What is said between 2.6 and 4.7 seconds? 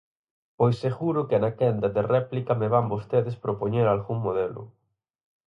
me van vostedes propoñer algún modelo.